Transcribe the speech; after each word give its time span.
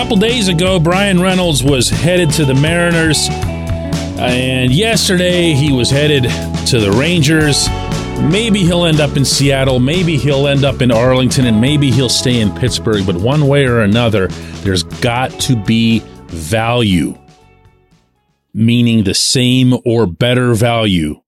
Couple 0.00 0.16
days 0.16 0.48
ago, 0.48 0.80
Bryan 0.80 1.20
Reynolds 1.20 1.62
was 1.62 1.90
headed 1.90 2.30
to 2.30 2.46
the 2.46 2.54
Mariners, 2.54 3.28
and 4.18 4.72
yesterday 4.72 5.52
he 5.52 5.72
was 5.72 5.90
headed 5.90 6.22
to 6.68 6.80
the 6.80 6.90
Rangers. 6.90 7.68
Maybe 8.18 8.60
he'll 8.60 8.86
end 8.86 8.98
up 8.98 9.18
in 9.18 9.26
Seattle, 9.26 9.78
maybe 9.78 10.16
he'll 10.16 10.48
end 10.48 10.64
up 10.64 10.80
in 10.80 10.90
Arlington, 10.90 11.44
and 11.44 11.60
maybe 11.60 11.90
he'll 11.90 12.08
stay 12.08 12.40
in 12.40 12.50
Pittsburgh. 12.50 13.04
But 13.04 13.16
one 13.16 13.46
way 13.46 13.66
or 13.66 13.80
another, 13.80 14.28
there's 14.62 14.84
got 14.84 15.32
to 15.40 15.54
be 15.54 15.98
value, 16.28 17.18
meaning 18.54 19.04
the 19.04 19.12
same 19.12 19.74
or 19.84 20.06
better 20.06 20.54
value, 20.54 21.20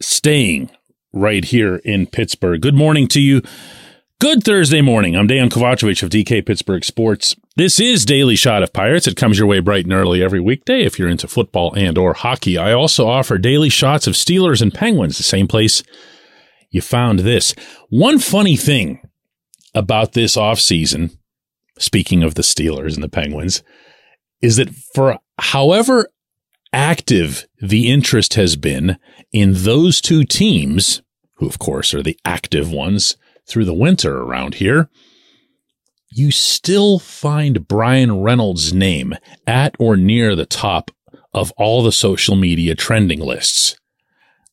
staying 0.00 0.70
right 1.12 1.44
here 1.44 1.74
in 1.84 2.06
Pittsburgh. 2.06 2.62
Good 2.62 2.76
morning 2.76 3.08
to 3.08 3.20
you. 3.20 3.42
Good 4.20 4.42
Thursday 4.42 4.80
morning. 4.80 5.14
I'm 5.14 5.28
Dan 5.28 5.48
Kovacevic 5.48 6.02
of 6.02 6.10
DK 6.10 6.44
Pittsburgh 6.44 6.84
Sports. 6.84 7.36
This 7.54 7.78
is 7.78 8.04
Daily 8.04 8.34
Shot 8.34 8.64
of 8.64 8.72
Pirates. 8.72 9.06
It 9.06 9.16
comes 9.16 9.38
your 9.38 9.46
way 9.46 9.60
bright 9.60 9.84
and 9.84 9.92
early 9.92 10.24
every 10.24 10.40
weekday 10.40 10.82
if 10.82 10.98
you're 10.98 11.08
into 11.08 11.28
football 11.28 11.72
and 11.76 11.96
or 11.96 12.14
hockey. 12.14 12.58
I 12.58 12.72
also 12.72 13.06
offer 13.06 13.38
daily 13.38 13.68
shots 13.68 14.08
of 14.08 14.14
Steelers 14.14 14.60
and 14.60 14.74
Penguins, 14.74 15.18
the 15.18 15.22
same 15.22 15.46
place 15.46 15.84
you 16.68 16.80
found 16.80 17.20
this. 17.20 17.54
One 17.90 18.18
funny 18.18 18.56
thing 18.56 19.00
about 19.72 20.14
this 20.14 20.36
offseason, 20.36 21.16
speaking 21.78 22.24
of 22.24 22.34
the 22.34 22.42
Steelers 22.42 22.94
and 22.94 23.04
the 23.04 23.08
Penguins, 23.08 23.62
is 24.42 24.56
that 24.56 24.74
for 24.96 25.20
however 25.38 26.08
active 26.72 27.46
the 27.62 27.88
interest 27.88 28.34
has 28.34 28.56
been 28.56 28.98
in 29.30 29.52
those 29.54 30.00
two 30.00 30.24
teams, 30.24 31.02
who 31.34 31.46
of 31.46 31.60
course 31.60 31.94
are 31.94 32.02
the 32.02 32.18
active 32.24 32.72
ones, 32.72 33.16
through 33.48 33.64
the 33.64 33.74
winter 33.74 34.18
around 34.20 34.54
here, 34.54 34.88
you 36.10 36.30
still 36.30 36.98
find 36.98 37.66
Bryan 37.68 38.20
Reynolds' 38.20 38.72
name 38.72 39.14
at 39.46 39.74
or 39.78 39.96
near 39.96 40.34
the 40.34 40.46
top 40.46 40.90
of 41.34 41.52
all 41.56 41.82
the 41.82 41.92
social 41.92 42.36
media 42.36 42.74
trending 42.74 43.20
lists. 43.20 43.76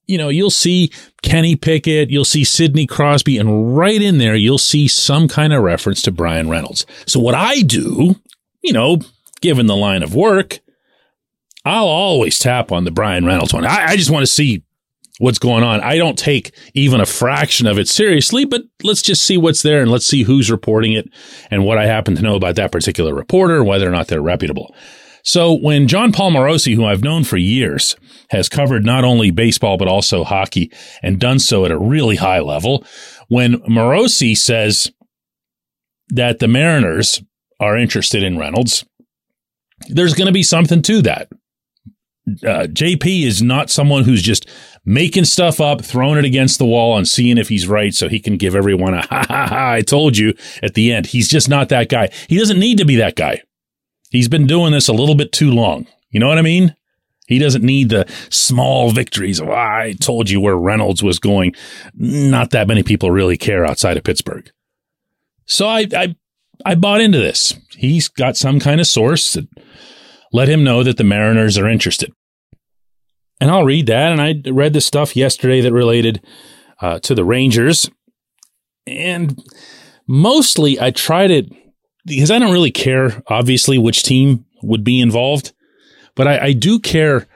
You 0.08 0.18
know, 0.18 0.30
you'll 0.30 0.52
see 0.52 0.92
Kenny 1.24 1.56
Pickett, 1.56 2.12
you'll 2.12 2.26
see 2.26 2.44
Sidney 2.44 2.86
Crosby, 2.86 3.38
and 3.38 3.76
right 3.76 4.02
in 4.02 4.20
there, 4.20 4.36
you'll 4.36 4.58
see 4.60 4.88
some 4.88 5.28
kind 5.28 5.52
of 5.52 5.64
reference 5.64 6.02
to 6.04 6.12
Bryan 6.12 6.50
Reynolds. 6.50 6.86
So 7.08 7.20
what 7.20 7.34
I 7.34 7.62
do, 7.62 8.16
you 8.62 8.74
know, 8.74 9.00
given 9.42 9.66
the 9.66 9.76
line 9.76 10.04
of 10.04 10.14
work, 10.14 10.60
I'll 11.64 11.88
always 11.88 12.38
tap 12.38 12.72
on 12.72 12.84
the 12.84 12.92
Bryan 12.92 13.26
Reynolds 13.26 13.54
one. 13.54 13.66
I, 13.66 13.86
I 13.88 13.96
just 13.96 14.12
want 14.12 14.22
to 14.22 14.32
see 14.32 14.64
what's 15.20 15.40
going 15.40 15.64
on. 15.64 15.82
I 15.82 15.98
don't 15.98 16.18
take 16.18 16.56
even 16.74 17.02
a 17.02 17.06
fraction 17.06 17.68
of 17.68 17.80
it 17.80 17.88
seriously, 17.88 18.46
but 18.46 18.64
let's 18.84 19.02
just 19.02 19.24
see 19.24 19.38
what's 19.38 19.62
there 19.62 19.82
and 19.82 19.92
let's 19.92 20.06
see 20.06 20.24
who's 20.24 20.52
reporting 20.52 20.94
it 20.94 21.08
and 21.50 21.64
what 21.64 21.78
I 21.78 21.86
happen 21.86 22.16
to 22.16 22.22
know 22.22 22.36
about 22.36 22.56
that 22.56 22.72
particular 22.72 23.14
reporter, 23.14 23.64
whether 23.64 23.88
or 23.88 23.92
not 23.92 24.08
they're 24.08 24.22
reputable. 24.22 24.76
So 25.24 25.54
when 25.54 25.88
Jon 25.88 26.12
Paul 26.12 26.32
Morosi, 26.32 26.76
who 26.76 26.86
I've 26.86 27.04
known 27.04 27.24
for 27.24 27.38
years, 27.38 27.96
has 28.30 28.50
covered 28.50 28.86
not 28.86 29.04
only 29.04 29.32
baseball 29.32 29.78
but 29.78 29.88
also 29.88 30.24
hockey 30.24 30.72
and 31.02 31.20
done 31.20 31.40
so 31.40 31.66
at 31.66 31.72
a 31.72 31.80
really 31.80 32.18
high 32.18 32.40
level, 32.40 32.86
when 33.28 33.56
Morosi 33.62 34.38
says 34.38 34.92
that 36.10 36.40
the 36.40 36.48
Mariners 36.48 37.24
are 37.60 37.78
interested 37.78 38.22
in 38.22 38.38
Reynolds, 38.38 38.86
there's 39.88 40.14
going 40.14 40.28
to 40.28 40.34
be 40.34 40.44
something 40.44 40.82
to 40.84 41.02
that. 41.02 41.30
Uh, 42.28 42.66
JP 42.68 43.24
is 43.24 43.42
not 43.44 43.70
someone 43.70 44.04
who's 44.04 44.22
just 44.22 44.50
making 44.84 45.26
stuff 45.26 45.62
up, 45.62 45.84
throwing 45.84 46.18
it 46.18 46.26
against 46.26 46.58
the 46.58 46.66
wall 46.66 46.98
and 46.98 47.08
seeing 47.08 47.38
if 47.38 47.50
he's 47.50 47.68
right 47.68 47.94
so 47.94 48.10
he 48.10 48.20
can 48.20 48.38
give 48.38 48.56
everyone 48.56 48.94
a 48.96 49.02
ha 49.06 49.26
ha 49.28 49.48
ha, 49.48 49.72
I 49.74 49.82
told 49.82 50.18
you 50.18 50.34
at 50.64 50.74
the 50.74 50.92
end. 50.92 51.08
He's 51.08 51.28
just 51.28 51.50
not 51.50 51.70
that 51.70 51.90
guy. 51.90 52.10
He 52.28 52.38
doesn't 52.38 52.60
need 52.60 52.78
to 52.80 52.86
be 52.86 52.96
that 52.96 53.16
guy. 53.16 53.42
He's 54.10 54.28
been 54.28 54.48
doing 54.48 54.72
this 54.72 54.88
a 54.88 54.94
little 54.94 55.16
bit 55.16 55.32
too 55.32 55.52
long. 55.52 55.88
You 56.10 56.20
know 56.20 56.28
what 56.28 56.38
I 56.38 56.44
mean? 56.44 56.76
He 57.28 57.40
doesn't 57.40 57.64
need 57.64 57.90
the 57.90 58.06
small 58.30 58.92
victories 58.92 59.40
of, 59.40 59.50
ah, 59.50 59.78
I 59.78 59.94
told 59.94 60.30
you 60.30 60.40
where 60.40 60.56
Reynolds 60.56 61.02
was 61.02 61.20
going. 61.20 61.56
Not 61.96 62.52
that 62.52 62.68
many 62.68 62.84
people 62.84 63.10
really 63.12 63.38
care 63.38 63.66
outside 63.66 63.98
of 63.98 64.04
Pittsburgh. 64.04 64.50
So 65.46 65.68
I, 65.68 65.88
I, 65.96 66.16
I 66.64 66.76
bought 66.76 67.02
into 67.02 67.18
this. 67.18 67.54
He's 67.72 68.08
got 68.08 68.38
some 68.38 68.60
kind 68.60 68.80
of 68.80 68.88
source 68.88 69.34
that 69.34 69.48
let 70.32 70.50
him 70.50 70.64
know 70.64 70.84
that 70.84 70.98
the 70.98 71.04
Mariners 71.04 71.58
are 71.58 71.70
interested. 71.70 72.12
And 73.40 73.52
I'll 73.52 73.66
read 73.66 73.88
that. 73.88 74.12
And 74.12 74.22
I 74.22 74.50
read 74.50 74.74
the 74.74 74.82
stuff 74.82 75.16
yesterday 75.16 75.62
that 75.62 75.74
related 75.74 76.24
uh, 76.82 77.00
to 77.00 77.16
the 77.16 77.26
Rangers. 77.26 77.90
And 78.88 79.42
mostly 80.08 80.80
I 80.80 80.92
tried 80.92 81.32
it 81.32 81.48
because 82.06 82.32
I 82.32 82.40
don't 82.40 82.54
really 82.54 82.72
care, 82.72 83.24
obviously, 83.28 83.78
which 83.78 84.04
team 84.04 84.46
would 84.62 84.84
be 84.84 85.00
involved. 85.00 85.54
But 86.16 86.28
I, 86.28 86.40
I 86.40 86.54
do 86.54 86.80
care, 86.80 87.28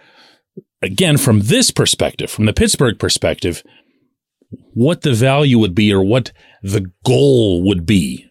again, 0.81 1.17
from 1.17 1.41
this 1.41 1.71
perspective, 1.71 2.29
from 2.29 2.45
the 2.45 2.53
Pittsburgh 2.53 2.97
perspective, 2.97 3.63
what 4.73 5.01
the 5.01 5.13
value 5.13 5.59
would 5.59 5.75
be 5.75 5.93
or 5.93 6.03
what 6.03 6.31
the 6.61 6.91
goal 7.03 7.63
would 7.63 7.85
be 7.85 8.28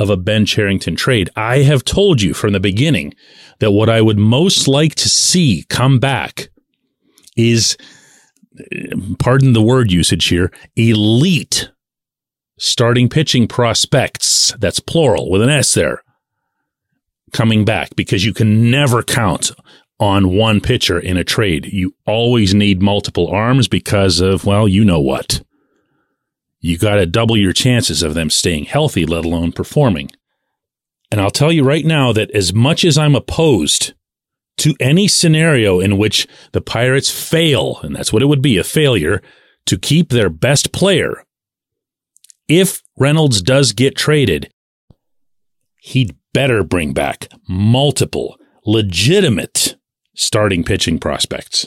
of 0.00 0.10
a 0.10 0.16
Ben 0.16 0.46
Cherington 0.46 0.96
trade. 0.96 1.30
I 1.36 1.58
have 1.58 1.84
told 1.84 2.22
you 2.22 2.34
from 2.34 2.52
the 2.52 2.58
beginning 2.58 3.14
that 3.60 3.72
what 3.72 3.90
I 3.90 4.00
would 4.00 4.18
most 4.18 4.66
like 4.66 4.94
to 4.96 5.08
see 5.08 5.64
come 5.68 6.00
back 6.00 6.48
is, 7.36 7.76
pardon 9.18 9.52
the 9.52 9.62
word 9.62 9.92
usage 9.92 10.26
here, 10.26 10.50
elite 10.74 11.70
starting 12.58 13.08
pitching 13.08 13.46
prospects. 13.46 14.54
That's 14.58 14.80
plural 14.80 15.30
with 15.30 15.42
an 15.42 15.50
S 15.50 15.74
there 15.74 16.02
coming 17.32 17.64
back 17.64 17.94
because 17.94 18.24
you 18.24 18.32
can 18.32 18.70
never 18.70 19.02
count 19.02 19.52
on 19.98 20.34
one 20.34 20.62
pitcher 20.62 20.98
in 20.98 21.18
a 21.18 21.24
trade. 21.24 21.66
You 21.66 21.94
always 22.06 22.54
need 22.54 22.80
multiple 22.80 23.28
arms 23.28 23.68
because 23.68 24.20
of, 24.20 24.46
well, 24.46 24.66
you 24.66 24.82
know 24.82 25.00
what. 25.00 25.42
You 26.60 26.76
got 26.76 26.96
to 26.96 27.06
double 27.06 27.36
your 27.36 27.52
chances 27.52 28.02
of 28.02 28.14
them 28.14 28.30
staying 28.30 28.64
healthy, 28.64 29.06
let 29.06 29.24
alone 29.24 29.52
performing. 29.52 30.10
And 31.10 31.20
I'll 31.20 31.30
tell 31.30 31.50
you 31.50 31.64
right 31.64 31.84
now 31.84 32.12
that 32.12 32.30
as 32.32 32.52
much 32.52 32.84
as 32.84 32.96
I'm 32.98 33.14
opposed 33.14 33.94
to 34.58 34.74
any 34.78 35.08
scenario 35.08 35.80
in 35.80 35.96
which 35.96 36.28
the 36.52 36.60
Pirates 36.60 37.10
fail, 37.10 37.80
and 37.82 37.96
that's 37.96 38.12
what 38.12 38.22
it 38.22 38.26
would 38.26 38.42
be 38.42 38.58
a 38.58 38.64
failure, 38.64 39.22
to 39.66 39.78
keep 39.78 40.10
their 40.10 40.28
best 40.28 40.72
player, 40.72 41.24
if 42.46 42.82
Reynolds 42.98 43.40
does 43.40 43.72
get 43.72 43.96
traded, 43.96 44.52
he'd 45.76 46.14
better 46.34 46.62
bring 46.62 46.92
back 46.92 47.28
multiple 47.48 48.36
legitimate 48.66 49.76
starting 50.14 50.62
pitching 50.62 50.98
prospects. 50.98 51.66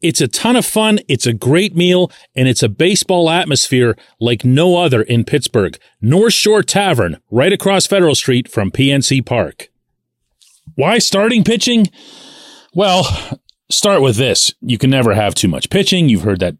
It's 0.00 0.20
a 0.20 0.28
ton 0.28 0.54
of 0.54 0.64
fun. 0.64 1.00
It's 1.08 1.26
a 1.26 1.32
great 1.32 1.74
meal 1.74 2.10
and 2.36 2.46
it's 2.46 2.62
a 2.62 2.68
baseball 2.68 3.28
atmosphere 3.28 3.96
like 4.20 4.44
no 4.44 4.76
other 4.76 5.02
in 5.02 5.24
Pittsburgh. 5.24 5.78
North 6.00 6.34
Shore 6.34 6.62
Tavern, 6.62 7.18
right 7.30 7.52
across 7.52 7.86
Federal 7.86 8.14
Street 8.14 8.48
from 8.48 8.70
PNC 8.70 9.26
Park. 9.26 9.68
Why 10.76 10.98
starting 10.98 11.42
pitching? 11.42 11.88
Well, 12.74 13.40
start 13.70 14.00
with 14.00 14.16
this. 14.16 14.54
You 14.60 14.78
can 14.78 14.90
never 14.90 15.14
have 15.14 15.34
too 15.34 15.48
much 15.48 15.70
pitching. 15.70 16.08
You've 16.08 16.22
heard 16.22 16.40
that 16.40 16.56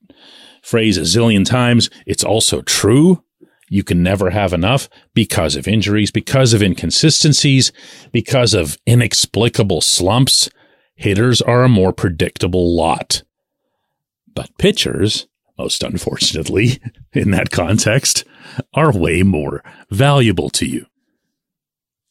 phrase 0.62 0.98
a 0.98 1.02
zillion 1.02 1.46
times. 1.46 1.90
It's 2.06 2.24
also 2.24 2.62
true. 2.62 3.22
You 3.68 3.84
can 3.84 4.02
never 4.02 4.30
have 4.30 4.52
enough 4.52 4.88
because 5.14 5.54
of 5.54 5.68
injuries, 5.68 6.10
because 6.10 6.52
of 6.54 6.62
inconsistencies, 6.62 7.70
because 8.10 8.54
of 8.54 8.78
inexplicable 8.86 9.82
slumps. 9.82 10.48
Hitters 10.96 11.40
are 11.40 11.62
a 11.62 11.68
more 11.68 11.92
predictable 11.92 12.74
lot. 12.74 13.22
But 14.38 14.56
pitchers, 14.56 15.26
most 15.58 15.82
unfortunately, 15.82 16.80
in 17.12 17.32
that 17.32 17.50
context, 17.50 18.22
are 18.72 18.96
way 18.96 19.24
more 19.24 19.64
valuable 19.90 20.48
to 20.50 20.64
you. 20.64 20.86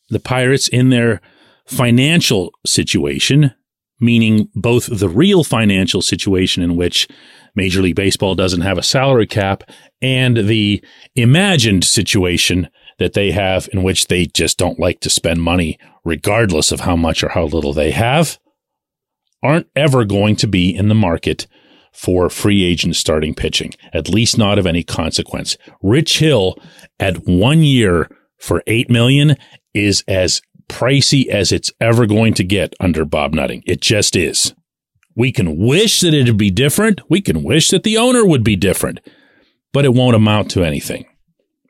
The 0.09 0.19
Pirates, 0.19 0.67
in 0.67 0.89
their 0.89 1.21
financial 1.65 2.51
situation, 2.65 3.53
meaning 4.01 4.49
both 4.53 4.89
the 4.91 5.07
real 5.07 5.45
financial 5.45 6.01
situation 6.01 6.61
in 6.61 6.75
which 6.75 7.07
Major 7.55 7.81
League 7.81 7.95
Baseball 7.95 8.35
doesn't 8.35 8.59
have 8.59 8.77
a 8.77 8.83
salary 8.83 9.25
cap 9.25 9.63
and 10.01 10.35
the 10.35 10.83
imagined 11.15 11.85
situation 11.85 12.67
that 12.99 13.13
they 13.13 13.31
have 13.31 13.69
in 13.71 13.83
which 13.83 14.07
they 14.07 14.25
just 14.25 14.57
don't 14.57 14.81
like 14.81 14.99
to 14.99 15.09
spend 15.09 15.41
money 15.41 15.79
regardless 16.03 16.73
of 16.73 16.81
how 16.81 16.97
much 16.97 17.23
or 17.23 17.29
how 17.29 17.45
little 17.45 17.71
they 17.71 17.91
have 17.91 18.37
aren't 19.41 19.67
ever 19.77 20.03
going 20.03 20.35
to 20.35 20.47
be 20.47 20.75
in 20.75 20.89
the 20.89 20.95
market 20.95 21.47
for 21.97 22.29
free 22.29 22.63
agents 22.63 22.99
starting 22.99 23.33
pitching, 23.33 23.73
at 23.91 24.07
least 24.07 24.37
not 24.37 24.59
of 24.59 24.67
any 24.67 24.83
consequence. 24.83 25.57
Rich 25.81 26.19
Hill 26.19 26.55
at 26.99 27.27
one 27.27 27.63
year 27.63 28.07
for 28.37 28.61
8 28.67 28.87
million 28.87 29.35
is 29.73 30.03
as 30.07 30.39
pricey 30.69 31.27
as 31.27 31.51
it's 31.51 31.71
ever 31.81 32.05
going 32.05 32.35
to 32.35 32.43
get 32.43 32.75
under 32.79 33.03
Bob 33.03 33.33
Nutting. 33.33 33.63
It 33.65 33.81
just 33.81 34.15
is. 34.15 34.53
We 35.15 35.31
can 35.31 35.57
wish 35.57 36.01
that 36.01 36.13
it'd 36.13 36.37
be 36.37 36.51
different. 36.51 37.01
We 37.09 37.19
can 37.19 37.41
wish 37.41 37.69
that 37.69 37.81
the 37.81 37.97
owner 37.97 38.23
would 38.23 38.43
be 38.43 38.55
different, 38.55 38.99
but 39.73 39.83
it 39.83 39.95
won't 39.95 40.15
amount 40.15 40.51
to 40.51 40.63
anything. 40.63 41.07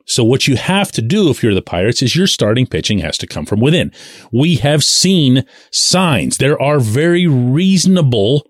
So 0.06 0.26
what 0.26 0.46
you 0.46 0.58
have 0.58 0.92
to 0.94 1.02
do 1.02 1.30
if 1.30 1.42
you're 1.42 1.54
the 1.54 1.62
Pirates 1.62 2.02
is 2.02 2.18
your 2.18 2.28
starting 2.28 2.68
pitching 2.68 3.00
has 3.00 3.18
to 3.20 3.28
come 3.28 3.46
from 3.46 3.62
within. 3.62 3.94
We 4.30 4.58
have 4.58 4.84
seen 4.84 5.46
signs. 5.72 6.38
There 6.38 6.62
are 6.62 6.82
very 6.82 7.28
reasonable 7.28 8.46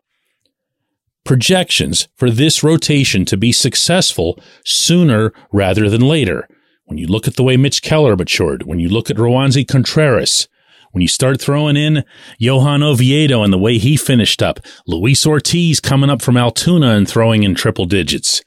projections 1.28 2.08
for 2.16 2.32
this 2.32 2.64
rotation 2.64 3.26
to 3.26 3.36
be 3.36 3.52
successful 3.52 4.40
sooner 4.64 5.34
rather 5.52 5.90
than 5.90 6.02
later. 6.02 6.48
When 6.86 6.98
you 6.98 7.06
look 7.06 7.28
at 7.28 7.36
the 7.36 7.44
way 7.44 7.58
Mitch 7.58 7.82
Keller 7.82 8.16
matured, 8.16 8.64
when 8.64 8.80
you 8.80 8.88
look 8.88 9.10
at 9.10 9.18
Roansy 9.18 9.68
Contreras, 9.68 10.48
when 10.92 11.02
you 11.02 11.10
start 11.10 11.42
throwing 11.42 11.76
in 11.76 12.06
Johan 12.40 12.82
Oviedo 12.82 13.44
and 13.44 13.52
the 13.52 13.58
way 13.58 13.78
he 13.78 13.98
finished 13.98 14.42
up, 14.42 14.62
Luis 14.88 15.28
Ortiz 15.28 15.82
coming 15.82 16.10
up 16.10 16.22
from 16.22 16.38
Altoona 16.38 16.92
and 16.92 17.08
throwing 17.08 17.44
in 17.44 17.56
triple 17.56 17.86
digits. 17.86 18.42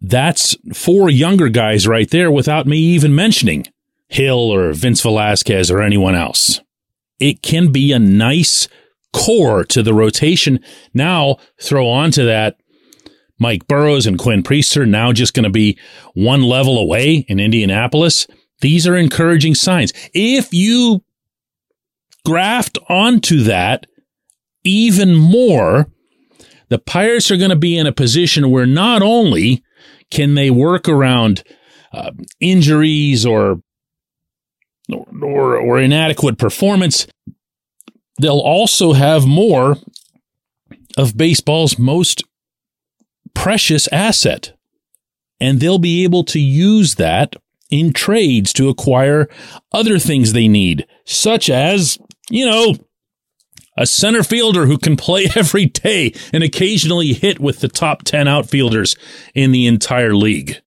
That's 0.00 0.56
four 0.72 1.10
younger 1.10 1.50
guys 1.50 1.86
right 1.86 2.10
there 2.10 2.30
without 2.30 2.66
me 2.66 2.78
even 2.78 3.14
mentioning 3.14 3.66
Hill 4.08 4.50
or 4.50 4.72
Vince 4.72 5.02
Velasquez 5.02 5.70
or 5.70 5.82
anyone 5.82 6.14
else. 6.14 6.60
It 7.20 7.42
can 7.42 7.70
be 7.70 7.92
a 7.92 7.98
nice 7.98 8.66
core 9.14 9.64
to 9.64 9.82
the 9.82 9.94
rotation. 9.94 10.60
Now 10.92 11.36
throw 11.62 11.88
onto 11.88 12.26
that 12.26 12.56
Mike 13.38 13.66
Burrows 13.66 14.06
and 14.06 14.18
Quinn 14.18 14.42
Priester 14.42 14.86
now 14.86 15.12
just 15.12 15.34
going 15.34 15.44
to 15.44 15.50
be 15.50 15.78
one 16.14 16.42
level 16.42 16.78
away 16.78 17.24
in 17.28 17.40
Indianapolis. 17.40 18.26
These 18.60 18.86
are 18.86 18.96
encouraging 18.96 19.54
signs. 19.54 19.92
If 20.12 20.52
you 20.52 21.02
graft 22.26 22.78
onto 22.88 23.42
that 23.44 23.86
even 24.64 25.14
more, 25.14 25.90
the 26.68 26.78
Pirates 26.78 27.30
are 27.30 27.36
going 27.36 27.50
to 27.50 27.56
be 27.56 27.76
in 27.76 27.86
a 27.86 27.92
position 27.92 28.50
where 28.50 28.66
not 28.66 29.02
only 29.02 29.62
can 30.10 30.34
they 30.34 30.50
work 30.50 30.88
around 30.88 31.44
uh, 31.92 32.10
injuries 32.40 33.24
or, 33.24 33.60
or 34.90 35.56
or 35.56 35.78
inadequate 35.78 36.38
performance, 36.38 37.06
they'll 38.18 38.38
also 38.38 38.92
have 38.92 39.26
more 39.26 39.76
of 40.96 41.16
baseball's 41.16 41.78
most 41.78 42.22
precious 43.34 43.88
asset. 43.88 44.52
And 45.40 45.60
they'll 45.60 45.78
be 45.78 46.04
able 46.04 46.24
to 46.24 46.38
use 46.38 46.94
that 46.94 47.36
in 47.70 47.92
trades 47.92 48.52
to 48.54 48.68
acquire 48.68 49.28
other 49.72 49.98
things 49.98 50.32
they 50.32 50.46
need, 50.46 50.86
such 51.04 51.50
as, 51.50 51.98
you 52.30 52.46
know, 52.46 52.76
a 53.76 53.86
center 53.86 54.22
fielder 54.22 54.66
who 54.66 54.78
can 54.78 54.96
play 54.96 55.26
every 55.36 55.66
day 55.66 56.14
and 56.32 56.44
occasionally 56.44 57.12
hit 57.12 57.40
with 57.40 57.60
the 57.60 57.68
top 57.68 58.04
10 58.04 58.28
outfielders 58.28 58.96
in 59.34 59.50
the 59.50 59.66
entire 59.66 60.14
league. 60.14 60.60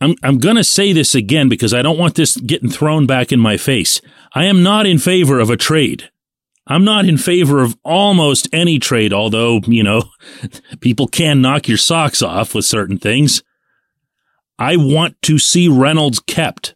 I'm, 0.00 0.14
I'm 0.22 0.38
going 0.38 0.56
to 0.56 0.64
say 0.64 0.92
this 0.92 1.14
again 1.14 1.48
because 1.48 1.72
I 1.72 1.82
don't 1.82 1.98
want 1.98 2.14
this 2.14 2.36
getting 2.36 2.70
thrown 2.70 3.06
back 3.06 3.32
in 3.32 3.38
my 3.38 3.56
face. 3.56 4.00
I 4.34 4.46
am 4.46 4.62
not 4.62 4.86
in 4.86 4.98
favor 4.98 5.38
of 5.38 5.50
a 5.50 5.56
trade. 5.56 6.10
I'm 6.66 6.84
not 6.84 7.06
in 7.06 7.18
favor 7.18 7.60
of 7.60 7.76
almost 7.84 8.48
any 8.52 8.78
trade, 8.78 9.12
although, 9.12 9.60
you 9.66 9.82
know, 9.82 10.04
people 10.80 11.08
can 11.08 11.42
knock 11.42 11.68
your 11.68 11.78
socks 11.78 12.22
off 12.22 12.54
with 12.54 12.64
certain 12.64 12.98
things. 12.98 13.42
I 14.58 14.76
want 14.76 15.20
to 15.22 15.38
see 15.38 15.68
Reynolds 15.68 16.20
kept. 16.20 16.74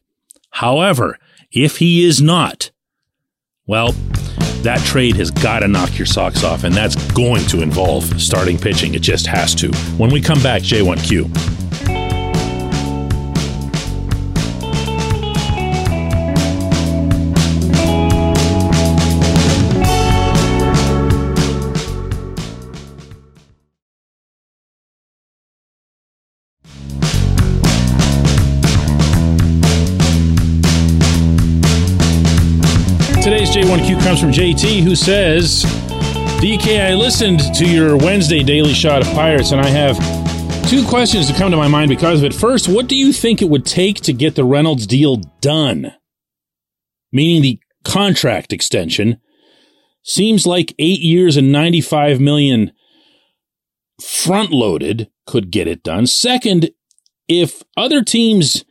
However, 0.50 1.18
if 1.52 1.78
he 1.78 2.04
is 2.04 2.20
not, 2.20 2.72
well, 3.66 3.92
that 4.62 4.80
trade 4.84 5.16
has 5.16 5.30
got 5.30 5.60
to 5.60 5.68
knock 5.68 5.96
your 5.96 6.06
socks 6.06 6.42
off, 6.42 6.64
and 6.64 6.74
that's 6.74 6.96
going 7.12 7.46
to 7.46 7.62
involve 7.62 8.20
starting 8.20 8.58
pitching. 8.58 8.94
It 8.94 9.02
just 9.02 9.26
has 9.26 9.54
to. 9.56 9.72
When 9.98 10.10
we 10.10 10.20
come 10.20 10.42
back, 10.42 10.62
J1Q. 10.62 11.55
J1Q 33.26 34.00
comes 34.04 34.20
from 34.20 34.30
JT, 34.30 34.82
who 34.84 34.94
says, 34.94 35.64
DK, 36.40 36.80
I 36.80 36.94
listened 36.94 37.40
to 37.56 37.68
your 37.68 37.96
Wednesday 37.96 38.44
daily 38.44 38.72
shot 38.72 39.02
of 39.04 39.12
Pirates, 39.14 39.50
and 39.50 39.60
I 39.60 39.66
have 39.66 39.96
two 40.68 40.86
questions 40.86 41.26
to 41.26 41.34
come 41.34 41.50
to 41.50 41.56
my 41.56 41.66
mind 41.66 41.88
because 41.88 42.20
of 42.20 42.26
it. 42.26 42.32
First, 42.32 42.68
what 42.68 42.86
do 42.86 42.94
you 42.94 43.12
think 43.12 43.42
it 43.42 43.48
would 43.48 43.66
take 43.66 43.96
to 44.02 44.12
get 44.12 44.36
the 44.36 44.44
Reynolds 44.44 44.86
deal 44.86 45.16
done? 45.40 45.92
Meaning 47.10 47.42
the 47.42 47.60
contract 47.84 48.52
extension. 48.52 49.20
Seems 50.04 50.46
like 50.46 50.72
eight 50.78 51.00
years 51.00 51.36
and 51.36 51.50
95 51.50 52.20
million 52.20 52.70
front 54.00 54.52
loaded 54.52 55.10
could 55.26 55.50
get 55.50 55.66
it 55.66 55.82
done. 55.82 56.06
Second, 56.06 56.70
if 57.26 57.64
other 57.76 58.04
teams 58.04 58.64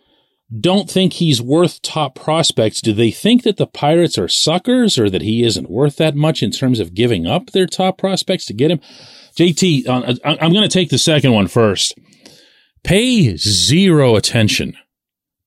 don't 0.59 0.89
think 0.89 1.13
he's 1.13 1.41
worth 1.41 1.81
top 1.81 2.15
prospects, 2.15 2.81
do 2.81 2.93
they 2.93 3.11
think 3.11 3.43
that 3.43 3.57
the 3.57 3.67
Pirates 3.67 4.17
are 4.17 4.27
suckers 4.27 4.97
or 4.97 5.09
that 5.09 5.23
he 5.23 5.43
isn't 5.43 5.69
worth 5.69 5.95
that 5.97 6.15
much 6.15 6.43
in 6.43 6.51
terms 6.51 6.79
of 6.79 6.93
giving 6.93 7.25
up 7.25 7.51
their 7.51 7.65
top 7.65 7.97
prospects 7.97 8.45
to 8.45 8.53
get 8.53 8.71
him? 8.71 8.79
JT, 9.35 9.87
uh, 9.87 10.15
I'm 10.23 10.51
going 10.51 10.67
to 10.67 10.69
take 10.69 10.89
the 10.89 10.97
second 10.97 11.33
one 11.33 11.47
first. 11.47 11.97
Pay 12.83 13.35
zero 13.37 14.15
attention 14.15 14.77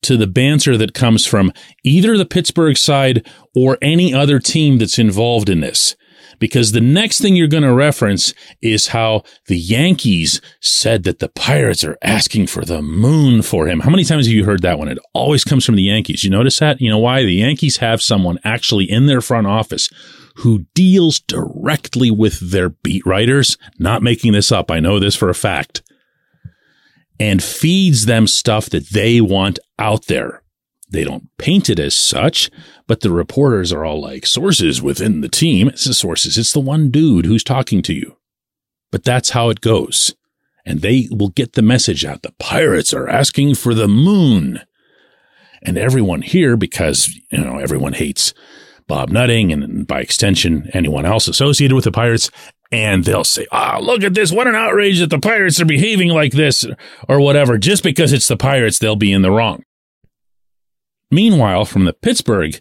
to 0.03 0.17
the 0.17 0.27
banter 0.27 0.77
that 0.77 0.95
comes 0.95 1.25
from 1.25 1.53
either 1.85 2.17
the 2.17 2.27
Pittsburgh 2.27 2.77
side 2.77 3.27
or 3.55 3.79
any 3.81 4.13
other 4.13 4.39
team 4.39 4.79
that's 4.79 4.99
involved 4.99 5.49
in 5.49 5.61
this 5.61 5.97
because 6.39 6.73
the 6.73 6.81
next 6.81 7.21
thing 7.21 7.37
you're 7.37 7.49
going 7.49 7.63
to 7.63 7.73
reference 7.73 8.33
is 8.63 8.89
how 8.89 9.23
the 9.47 9.59
Yankees 9.59 10.41
said 10.61 11.05
that 11.05 11.19
the 11.19 11.29
Pirates 11.29 11.85
are 11.85 11.99
asking 12.03 12.47
for 12.47 12.65
the 12.65 12.83
moon 12.83 13.43
for 13.43 13.67
him. 13.67 13.81
How 13.81 13.91
many 13.91 14.05
times 14.05 14.27
have 14.27 14.35
you 14.35 14.45
heard 14.45 14.63
that 14.63 14.79
one? 14.79 14.89
It 14.89 14.99
always 15.15 15.45
comes 15.45 15.65
from 15.65 15.77
the 15.77 15.83
Yankees. 15.83 16.25
You 16.25 16.31
notice 16.31 16.59
that? 16.59 16.81
You 16.81 16.91
know 16.91 16.99
why? 16.99 17.23
The 17.23 17.35
Yankees 17.35 17.79
have 17.79 18.03
someone 18.03 18.39
actually 18.45 18.91
in 18.91 19.07
their 19.07 19.21
front 19.21 19.47
office 19.47 19.89
who 20.37 20.67
deals 20.75 21.21
directly 21.21 22.11
with 22.11 22.53
their 22.53 22.71
beat 22.71 23.05
writers. 23.05 23.57
Not 23.79 24.03
making 24.03 24.33
this 24.33 24.53
up. 24.53 24.71
I 24.71 24.81
know 24.81 24.99
this 24.99 25.17
for 25.17 25.29
a 25.29 25.35
fact. 25.35 25.83
And 27.21 27.43
feeds 27.43 28.07
them 28.07 28.29
stuff 28.29 28.71
that 28.71 28.91
they 28.91 29.21
want 29.21 29.59
out 29.79 30.07
there. 30.07 30.43
They 30.91 31.05
don't 31.05 31.29
paint 31.39 31.69
it 31.69 31.79
as 31.79 31.95
such, 31.95 32.51
but 32.87 33.01
the 33.01 33.11
reporters 33.11 33.73
are 33.73 33.85
all 33.85 34.01
like, 34.01 34.25
sources 34.25 34.81
within 34.81 35.21
the 35.21 35.29
team. 35.29 35.69
It's 35.69 35.85
the 35.85 35.95
sources. 35.95 36.39
It's 36.39 36.53
the 36.53 36.61
one 36.61 36.91
dude 36.91 37.27
who's 37.27 37.45
talking 37.45 37.83
to 37.83 37.93
you. 37.93 38.17
But 38.91 39.05
that's 39.05 39.31
how 39.31 39.51
it 39.51 39.61
goes. 39.61 40.15
And 40.65 40.81
they 40.81 41.09
will 41.11 41.29
get 41.29 41.53
the 41.53 41.63
message 41.63 42.05
out. 42.05 42.23
The 42.23 42.35
pirates 42.39 42.95
are 42.95 43.09
asking 43.09 43.57
for 43.57 43.75
the 43.75 43.89
moon. 43.89 44.61
And 45.63 45.77
everyone 45.77 46.23
here, 46.23 46.57
because, 46.57 47.15
you 47.31 47.39
know, 47.39 47.59
everyone 47.59 47.95
hates 47.95 48.33
Bob 48.87 49.11
Nutting 49.11 49.53
and 49.53 49.87
by 49.87 50.01
extension, 50.01 50.69
anyone 50.73 51.05
else 51.05 51.29
associated 51.29 51.75
with 51.75 51.85
the 51.85 51.93
Pirates, 51.93 52.31
and 52.73 53.05
they'll 53.05 53.25
say, 53.25 53.47
"Ah, 53.53 53.77
oh, 53.77 53.83
look 53.83 54.03
at 54.03 54.15
this! 54.15 54.33
What 54.33 54.47
an 54.47 54.55
outrage 54.55 54.99
that 54.99 55.11
the 55.11 55.19
Pirates 55.19 55.61
are 55.61 55.67
behaving 55.67 56.09
like 56.09 56.33
this, 56.33 56.67
or 57.07 57.21
whatever." 57.21 57.59
Just 57.59 57.83
because 57.83 58.13
it's 58.13 58.29
the 58.29 58.37
Pirates, 58.37 58.79
they'll 58.79 58.97
be 58.97 59.13
in 59.13 59.23
the 59.23 59.31
wrong. 59.31 59.63
Meanwhile, 61.11 61.65
from 61.65 61.85
the 61.85 61.93
Pittsburgh 61.93 62.59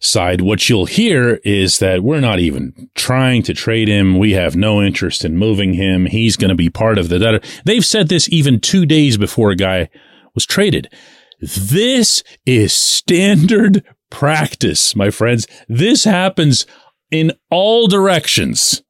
side, 0.00 0.40
what 0.40 0.68
you'll 0.68 0.86
hear 0.86 1.40
is 1.44 1.78
that 1.80 2.02
we're 2.02 2.20
not 2.20 2.38
even 2.38 2.88
trying 2.94 3.42
to 3.42 3.54
trade 3.54 3.88
him. 3.88 4.18
We 4.18 4.32
have 4.32 4.54
no 4.54 4.80
interest 4.80 5.24
in 5.24 5.36
moving 5.36 5.74
him. 5.74 6.06
He's 6.06 6.36
going 6.36 6.50
to 6.50 6.54
be 6.54 6.70
part 6.70 6.98
of 6.98 7.08
the 7.08 7.18
data. 7.18 7.40
They've 7.64 7.84
said 7.84 8.08
this 8.08 8.28
even 8.28 8.60
two 8.60 8.86
days 8.86 9.16
before 9.16 9.50
a 9.50 9.56
guy 9.56 9.88
was 10.34 10.46
traded. 10.46 10.92
This 11.40 12.22
is 12.46 12.72
standard 12.72 13.84
practice, 14.10 14.94
my 14.94 15.10
friends. 15.10 15.46
This 15.68 16.04
happens 16.04 16.66
in 17.10 17.32
all 17.50 17.88
directions 17.88 18.82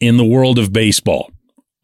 in 0.00 0.16
the 0.16 0.26
world 0.26 0.58
of 0.58 0.72
baseball. 0.72 1.30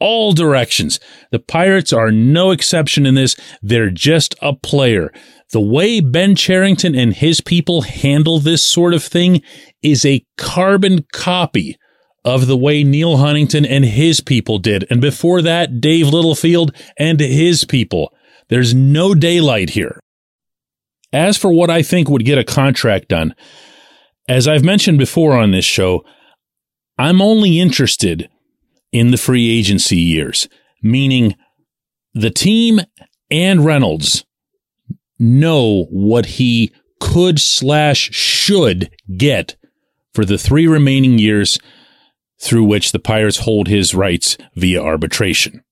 All 0.01 0.33
directions. 0.33 1.01
The 1.31 1.39
Pirates 1.39 1.93
are 1.93 2.11
no 2.11 2.51
exception 2.51 3.07
in 3.07 3.15
this. 3.15 3.37
They're 3.63 3.91
just 3.91 4.35
a 4.43 4.55
player. 4.55 5.13
The 5.55 5.61
way 5.61 6.01
Ben 6.01 6.35
Cherington 6.35 6.97
and 6.97 7.15
his 7.15 7.41
people 7.41 7.83
handle 7.83 8.41
this 8.41 8.61
sort 8.61 8.93
of 8.93 9.05
thing 9.05 9.41
is 9.83 10.05
a 10.05 10.27
carbon 10.37 11.05
copy 11.13 11.77
of 12.25 12.49
the 12.49 12.57
way 12.57 12.83
Neil 12.83 13.19
Huntington 13.19 13.65
and 13.65 13.85
his 13.85 14.21
people 14.21 14.59
did. 14.59 14.85
And 14.91 15.01
before 15.01 15.43
that, 15.43 15.81
Dave 15.81 16.09
Littlefield 16.09 16.75
and 16.99 17.21
his 17.21 17.65
people. 17.65 18.13
There's 18.49 18.75
no 18.75 19.15
daylight 19.15 19.71
here. 19.71 20.01
As 21.13 21.37
for 21.37 21.53
what 21.53 21.71
I 21.71 21.83
think 21.83 22.09
would 22.09 22.25
get 22.25 22.37
a 22.37 22.43
contract 22.43 23.07
done, 23.07 23.33
as 24.29 24.49
I've 24.49 24.65
mentioned 24.65 24.99
before 24.99 25.37
on 25.37 25.53
this 25.53 25.65
show, 25.65 26.05
I'm 26.99 27.23
only 27.23 27.61
interested 27.61 28.29
in 28.91 29.13
the 29.13 29.19
free 29.19 29.57
agency 29.57 29.99
years, 29.99 30.49
meaning 30.83 31.37
the 32.13 32.31
team 32.31 32.81
and 33.31 33.65
Reynolds 33.65 34.24
know 35.25 35.87
what 35.91 36.27
he 36.27 36.73
could 37.01 37.41
slash 37.41 38.11
should 38.13 38.91
get 39.17 39.57
for 40.13 40.25
the 40.25 40.39
three 40.39 40.67
remaining 40.67 41.19
years 41.19 41.59
through 42.41 42.65
which 42.65 42.93
the 42.93 42.99
Pirates 42.99 43.39
hold 43.39 43.69
his 43.69 43.95
rights 43.95 44.37
via 44.55 44.81
arbitration 44.81 45.64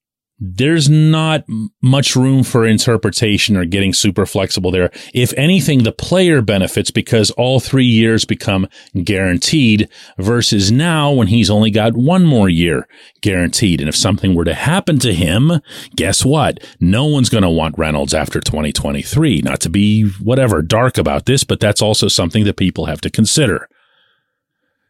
there's 0.44 0.90
not 0.90 1.44
much 1.80 2.16
room 2.16 2.42
for 2.42 2.66
interpretation 2.66 3.56
or 3.56 3.64
getting 3.64 3.94
super 3.94 4.26
flexible 4.26 4.72
there. 4.72 4.90
If 5.14 5.32
anything, 5.34 5.84
the 5.84 5.92
player 5.92 6.42
benefits 6.42 6.90
because 6.90 7.30
all 7.32 7.60
three 7.60 7.86
years 7.86 8.24
become 8.24 8.66
guaranteed 9.04 9.88
versus 10.18 10.72
now 10.72 11.12
when 11.12 11.28
he's 11.28 11.48
only 11.48 11.70
got 11.70 11.96
one 11.96 12.26
more 12.26 12.48
year 12.48 12.88
guaranteed. 13.20 13.80
And 13.80 13.88
if 13.88 13.94
something 13.94 14.34
were 14.34 14.44
to 14.44 14.54
happen 14.54 14.98
to 14.98 15.14
him, 15.14 15.60
guess 15.94 16.24
what? 16.24 16.58
No 16.80 17.04
one's 17.04 17.28
going 17.28 17.44
to 17.44 17.48
want 17.48 17.78
Reynolds 17.78 18.12
after 18.12 18.40
2023. 18.40 19.42
Not 19.42 19.60
to 19.60 19.70
be 19.70 20.08
whatever 20.20 20.60
dark 20.60 20.98
about 20.98 21.26
this, 21.26 21.44
but 21.44 21.60
that's 21.60 21.80
also 21.80 22.08
something 22.08 22.42
that 22.44 22.56
people 22.56 22.86
have 22.86 23.00
to 23.02 23.10
consider. 23.10 23.68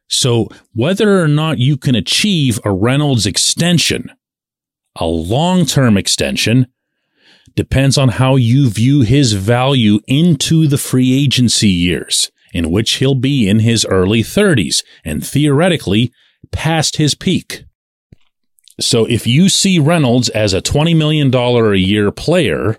So 0.09 0.49
whether 0.73 1.21
or 1.21 1.29
not 1.29 1.59
you 1.59 1.77
can 1.77 1.95
achieve 1.95 2.59
a 2.65 2.73
Reynolds 2.73 3.27
extension, 3.27 4.11
a 4.97 5.07
long 5.07 5.65
term 5.65 5.97
extension 5.97 6.67
depends 7.55 7.99
on 7.99 8.11
how 8.11 8.37
you 8.37 8.71
view 8.71 9.03
his 9.03 9.33
value 9.33 10.01
into 10.07 10.67
the 10.67 10.79
free 10.79 11.13
agency 11.13 11.69
years, 11.69 12.31
in 12.53 12.71
which 12.71 12.95
he'll 12.95 13.15
be 13.15 13.49
in 13.49 13.61
his 13.61 13.85
early 13.87 14.23
30s 14.23 14.83
and 15.05 15.27
theoretically 15.27 16.13
past 16.51 16.97
his 16.97 17.15
peak. 17.15 17.65
So 18.81 19.05
if 19.05 19.27
you 19.27 19.49
see 19.49 19.79
Reynolds 19.79 20.29
as 20.31 20.55
a 20.55 20.63
$20 20.63 20.97
million 20.97 21.35
a 21.35 21.75
year 21.75 22.11
player 22.11 22.79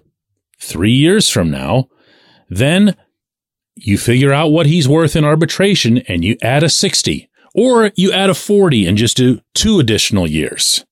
three 0.60 0.93
years 0.93 1.29
from 1.29 1.51
now, 1.51 1.88
then 2.50 2.96
you 3.75 3.98
figure 3.98 4.34
out 4.34 4.51
what 4.51 4.65
he's 4.65 4.88
worth 4.88 5.15
in 5.15 5.24
arbitration 5.24 6.00
and 6.00 6.24
you 6.24 6.38
add 6.41 6.63
a 6.63 6.70
60 6.70 7.29
or 7.55 7.91
you 7.96 8.12
add 8.12 8.29
a 8.29 8.34
40 8.34 8.88
and 8.88 8.98
just 8.98 9.17
do 9.17 9.39
two 9.53 9.79
additional 9.79 10.27
years. 10.27 10.86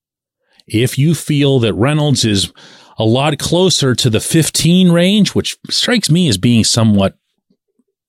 If 0.66 0.98
you 0.98 1.14
feel 1.14 1.58
that 1.60 1.74
Reynolds 1.74 2.24
is 2.24 2.52
a 2.98 3.04
lot 3.04 3.38
closer 3.38 3.94
to 3.94 4.10
the 4.10 4.20
15 4.20 4.92
range, 4.92 5.34
which 5.34 5.56
strikes 5.70 6.10
me 6.10 6.28
as 6.28 6.38
being 6.38 6.64
somewhat, 6.64 7.16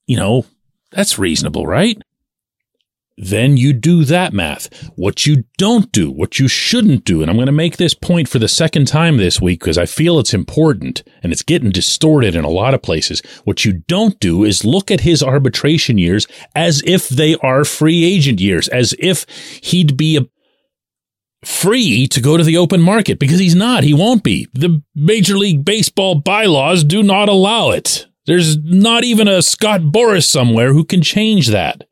you 0.06 0.16
know, 0.16 0.46
that's 0.92 1.18
reasonable, 1.18 1.66
right? 1.66 2.00
Then 3.16 3.56
you 3.56 3.72
do 3.72 4.04
that 4.04 4.32
math. 4.32 4.90
What 4.96 5.24
you 5.24 5.44
don't 5.56 5.90
do, 5.92 6.10
what 6.10 6.40
you 6.40 6.48
shouldn't 6.48 7.04
do, 7.04 7.22
and 7.22 7.30
I'm 7.30 7.36
going 7.36 7.46
to 7.46 7.52
make 7.52 7.76
this 7.76 7.94
point 7.94 8.28
for 8.28 8.40
the 8.40 8.48
second 8.48 8.88
time 8.88 9.18
this 9.18 9.40
week 9.40 9.60
because 9.60 9.78
I 9.78 9.86
feel 9.86 10.18
it's 10.18 10.34
important 10.34 11.04
and 11.22 11.32
it's 11.32 11.42
getting 11.42 11.70
distorted 11.70 12.34
in 12.34 12.44
a 12.44 12.50
lot 12.50 12.74
of 12.74 12.82
places. 12.82 13.22
What 13.44 13.64
you 13.64 13.84
don't 13.86 14.18
do 14.18 14.42
is 14.42 14.64
look 14.64 14.90
at 14.90 15.02
his 15.02 15.22
arbitration 15.22 15.96
years 15.96 16.26
as 16.56 16.82
if 16.86 17.08
they 17.08 17.36
are 17.36 17.64
free 17.64 18.04
agent 18.04 18.40
years, 18.40 18.66
as 18.68 18.96
if 18.98 19.26
he'd 19.62 19.96
be 19.96 20.16
a 20.16 20.26
free 21.46 22.06
to 22.08 22.20
go 22.20 22.36
to 22.36 22.44
the 22.44 22.56
open 22.56 22.80
market 22.80 23.18
because 23.18 23.38
he's 23.38 23.54
not. 23.54 23.84
He 23.84 23.94
won't 23.94 24.22
be. 24.22 24.48
The 24.54 24.82
Major 24.94 25.36
League 25.36 25.64
Baseball 25.64 26.16
bylaws 26.16 26.84
do 26.84 27.02
not 27.02 27.28
allow 27.28 27.70
it. 27.70 28.06
There's 28.26 28.56
not 28.58 29.04
even 29.04 29.28
a 29.28 29.42
Scott 29.42 29.82
Boras 29.82 30.24
somewhere 30.24 30.72
who 30.72 30.84
can 30.84 31.02
change 31.02 31.48
that. 31.48 31.86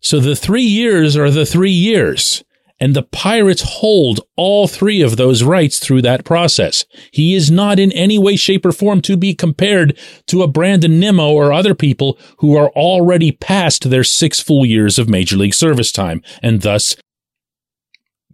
So 0.00 0.20
the 0.20 0.36
three 0.36 0.62
years 0.62 1.16
are 1.16 1.30
the 1.30 1.46
three 1.46 1.70
years. 1.70 2.42
And 2.82 2.96
the 2.96 3.02
Pirates 3.02 3.62
hold 3.62 4.20
all 4.36 4.66
three 4.66 5.02
of 5.02 5.18
those 5.18 5.42
rights 5.42 5.78
through 5.78 6.00
that 6.02 6.24
process. 6.24 6.86
He 7.12 7.34
is 7.34 7.50
not 7.50 7.78
in 7.78 7.92
any 7.92 8.18
way, 8.18 8.36
shape, 8.36 8.64
or 8.64 8.72
form 8.72 9.02
to 9.02 9.18
be 9.18 9.34
compared 9.34 9.98
to 10.28 10.42
a 10.42 10.48
Brandon 10.48 10.98
Nimmo 10.98 11.30
or 11.30 11.52
other 11.52 11.74
people 11.74 12.18
who 12.38 12.56
are 12.56 12.70
already 12.70 13.32
past 13.32 13.90
their 13.90 14.04
six 14.04 14.40
full 14.40 14.64
years 14.64 14.98
of 14.98 15.10
Major 15.10 15.36
League 15.36 15.52
service 15.52 15.92
time 15.92 16.22
and 16.42 16.62
thus 16.62 16.96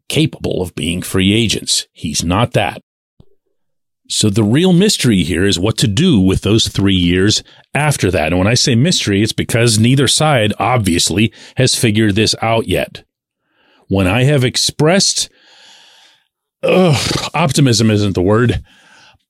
capable 0.08 0.62
of 0.62 0.74
being 0.74 1.02
free 1.02 1.32
agents. 1.32 1.86
He's 1.92 2.24
not 2.24 2.52
that. 2.52 2.80
So 4.08 4.30
the 4.30 4.44
real 4.44 4.72
mystery 4.72 5.24
here 5.24 5.44
is 5.44 5.58
what 5.58 5.76
to 5.78 5.88
do 5.88 6.20
with 6.20 6.42
those 6.42 6.68
three 6.68 6.94
years 6.94 7.42
after 7.74 8.10
that. 8.12 8.28
And 8.28 8.38
when 8.38 8.46
I 8.46 8.54
say 8.54 8.76
mystery, 8.76 9.22
it's 9.22 9.32
because 9.32 9.78
neither 9.78 10.06
side 10.06 10.52
obviously 10.58 11.32
has 11.56 11.74
figured 11.74 12.14
this 12.14 12.34
out 12.40 12.68
yet. 12.68 13.04
When 13.88 14.06
I 14.06 14.22
have 14.24 14.44
expressed, 14.44 15.28
ugh, 16.62 17.30
optimism 17.34 17.90
isn't 17.90 18.14
the 18.14 18.22
word, 18.22 18.62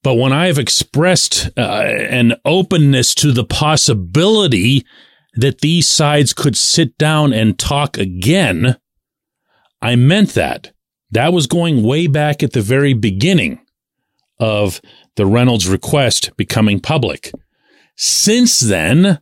but 0.03 0.15
when 0.15 0.31
I 0.31 0.47
have 0.47 0.59
expressed 0.59 1.49
uh, 1.57 1.61
an 1.61 2.35
openness 2.45 3.15
to 3.15 3.31
the 3.31 3.43
possibility 3.43 4.85
that 5.33 5.61
these 5.61 5.87
sides 5.87 6.33
could 6.33 6.55
sit 6.55 6.97
down 6.97 7.33
and 7.33 7.57
talk 7.57 7.97
again, 7.97 8.77
I 9.81 9.95
meant 9.95 10.29
that. 10.29 10.71
That 11.11 11.33
was 11.33 11.47
going 11.47 11.83
way 11.83 12.07
back 12.07 12.43
at 12.43 12.53
the 12.53 12.61
very 12.61 12.93
beginning 12.93 13.59
of 14.39 14.81
the 15.15 15.25
Reynolds 15.25 15.67
request 15.67 16.31
becoming 16.37 16.79
public. 16.79 17.31
Since 17.95 18.59
then, 18.59 19.19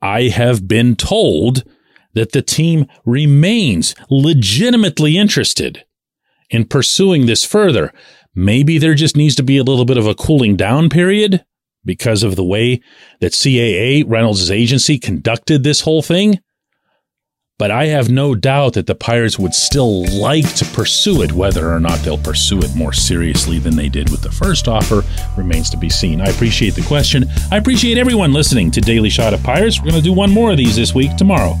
I 0.00 0.24
have 0.24 0.66
been 0.66 0.96
told 0.96 1.64
that 2.14 2.32
the 2.32 2.42
team 2.42 2.86
remains 3.04 3.94
legitimately 4.10 5.16
interested 5.16 5.84
in 6.50 6.64
pursuing 6.64 7.26
this 7.26 7.44
further. 7.44 7.92
Maybe 8.34 8.78
there 8.78 8.94
just 8.94 9.16
needs 9.16 9.34
to 9.36 9.42
be 9.42 9.56
a 9.58 9.62
little 9.62 9.84
bit 9.84 9.96
of 9.96 10.06
a 10.06 10.14
cooling 10.14 10.56
down 10.56 10.88
period 10.88 11.44
because 11.84 12.22
of 12.22 12.36
the 12.36 12.44
way 12.44 12.80
that 13.20 13.32
CAA, 13.32 14.04
Reynolds' 14.06 14.50
agency, 14.50 14.98
conducted 14.98 15.62
this 15.62 15.82
whole 15.82 16.02
thing. 16.02 16.40
But 17.56 17.70
I 17.70 17.86
have 17.86 18.10
no 18.10 18.34
doubt 18.34 18.72
that 18.72 18.88
the 18.88 18.96
Pirates 18.96 19.38
would 19.38 19.54
still 19.54 20.04
like 20.06 20.54
to 20.56 20.64
pursue 20.64 21.22
it. 21.22 21.30
Whether 21.30 21.72
or 21.72 21.78
not 21.78 22.00
they'll 22.00 22.18
pursue 22.18 22.58
it 22.58 22.74
more 22.74 22.92
seriously 22.92 23.60
than 23.60 23.76
they 23.76 23.88
did 23.88 24.10
with 24.10 24.22
the 24.22 24.32
first 24.32 24.66
offer 24.66 25.04
remains 25.36 25.70
to 25.70 25.76
be 25.76 25.88
seen. 25.88 26.20
I 26.20 26.24
appreciate 26.24 26.74
the 26.74 26.82
question. 26.82 27.26
I 27.52 27.58
appreciate 27.58 27.96
everyone 27.96 28.32
listening 28.32 28.72
to 28.72 28.80
Daily 28.80 29.08
Shot 29.08 29.34
of 29.34 29.42
Pirates. 29.44 29.78
We're 29.78 29.90
going 29.90 30.02
to 30.02 30.08
do 30.08 30.12
one 30.12 30.32
more 30.32 30.50
of 30.50 30.56
these 30.56 30.74
this 30.74 30.96
week 30.96 31.14
tomorrow. 31.14 31.56